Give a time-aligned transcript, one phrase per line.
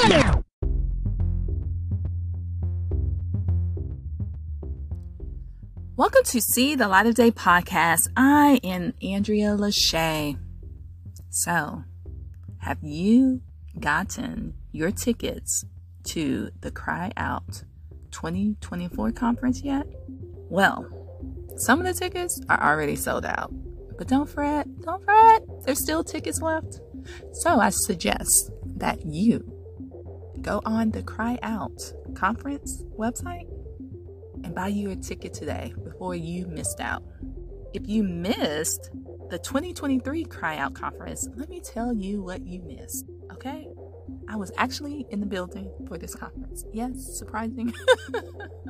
[0.00, 0.44] Welcome
[6.24, 8.08] to See the Light of Day podcast.
[8.16, 10.38] I am Andrea Lachey.
[11.28, 11.84] So,
[12.58, 13.42] have you
[13.78, 15.66] gotten your tickets
[16.04, 17.64] to the Cry Out
[18.10, 19.86] 2024 conference yet?
[20.48, 20.86] Well,
[21.58, 23.52] some of the tickets are already sold out.
[23.98, 25.42] But don't fret, don't fret.
[25.66, 26.80] There's still tickets left.
[27.32, 29.49] So I suggest that you
[30.42, 33.48] go on the Cry Out conference website
[34.42, 37.02] and buy you a ticket today before you missed out.
[37.72, 38.90] If you missed
[39.28, 43.68] the 2023 Cry Out Conference, let me tell you what you missed, okay?
[44.28, 46.64] I was actually in the building for this conference.
[46.72, 47.72] Yes, surprising.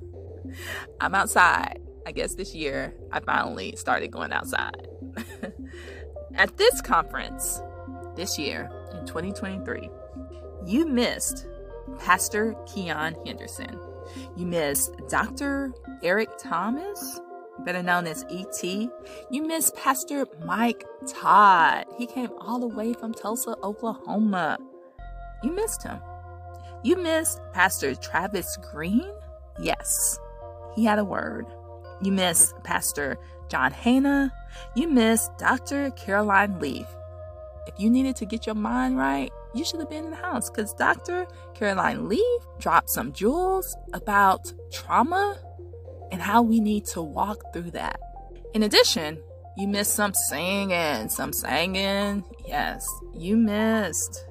[1.00, 1.80] I'm outside.
[2.06, 4.88] I guess this year I finally started going outside.
[6.34, 7.62] At this conference,
[8.16, 9.88] this year in 2023,
[10.66, 11.46] you missed
[11.98, 13.78] Pastor Keion Henderson
[14.36, 15.72] you missed Dr.
[16.02, 17.20] Eric Thomas,
[17.60, 18.62] better known as ET.
[18.62, 21.86] You missed Pastor Mike Todd.
[21.98, 24.58] He came all the way from Tulsa, Oklahoma.
[25.42, 26.00] You missed him.
[26.82, 29.12] You missed Pastor Travis Greene?
[29.60, 30.18] Yes,
[30.74, 31.46] he had a word.
[32.00, 33.18] You missed Pastor
[33.48, 34.32] John Hannah.
[34.74, 35.90] You missed Dr.
[35.90, 36.86] Caroline Leaf.
[37.66, 40.50] If you needed to get your mind right, you should have been in the house
[40.50, 41.26] because Dr.
[41.54, 45.38] Caroline Leaf dropped some jewels about trauma
[46.10, 47.98] and how we need to walk through that.
[48.54, 49.18] In addition,
[49.56, 52.24] you missed some singing, some singing.
[52.46, 54.24] Yes, you missed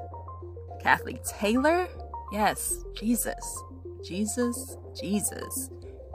[0.82, 1.88] Kathleen Taylor.
[2.32, 3.64] Yes, Jesus,
[4.04, 5.70] Jesus, Jesus.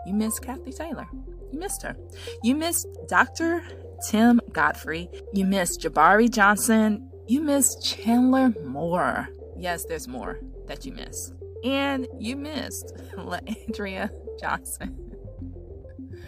[0.07, 1.07] You missed Kathy Taylor.
[1.53, 1.97] You missed her.
[2.43, 3.65] You missed Dr.
[4.09, 5.09] Tim Godfrey.
[5.33, 9.29] You missed Jabari Johnson you miss Chandler Moore.
[9.57, 11.33] Yes, there's more that you miss.
[11.65, 12.93] And you missed
[13.69, 14.11] Andrea
[14.41, 14.97] Johnson.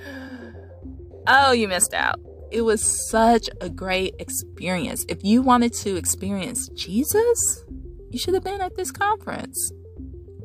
[1.26, 2.20] oh, you missed out.
[2.50, 5.04] It was such a great experience.
[5.08, 7.64] If you wanted to experience Jesus,
[8.10, 9.72] you should have been at this conference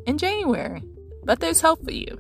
[0.06, 0.84] in January.
[1.24, 2.20] But there's hope for you.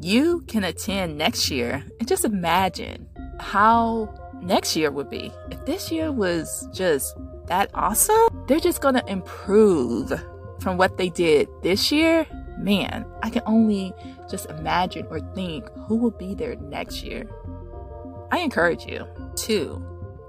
[0.00, 3.06] You can attend next year and just imagine
[3.38, 5.32] how next year would be.
[5.50, 7.16] If this year was just
[7.46, 10.12] that awesome, they're just going to improve
[10.60, 12.26] from what they did this year.
[12.58, 13.92] Man, I can only
[14.30, 17.28] just imagine or think who will be there next year.
[18.30, 19.84] I encourage you to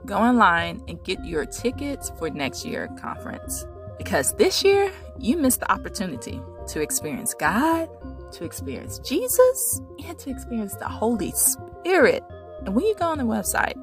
[0.06, 3.66] go online and get your tickets for next year conference
[3.98, 7.90] because this year you missed the opportunity to experience God,
[8.34, 12.24] to experience Jesus, and to experience the Holy Spirit.
[12.66, 13.78] And when you go on the website,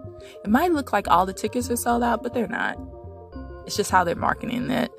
[0.45, 2.79] it might look like all the tickets are sold out, but they're not.
[3.67, 4.91] It's just how they're marketing it.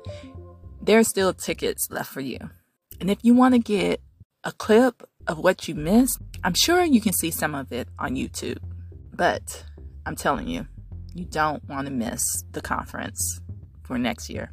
[0.80, 2.38] There's still tickets left for you.
[3.00, 4.00] And if you want to get
[4.44, 8.16] a clip of what you missed, I'm sure you can see some of it on
[8.16, 8.58] YouTube.
[9.12, 9.64] But
[10.06, 10.66] I'm telling you,
[11.14, 13.40] you don't want to miss the conference
[13.82, 14.52] for next year.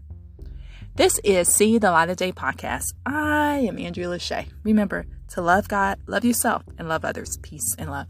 [0.96, 2.94] This is See the Light of Day podcast.
[3.06, 4.48] I am Andrea Lachey.
[4.64, 7.38] Remember to love God, love yourself, and love others.
[7.42, 8.08] Peace and love.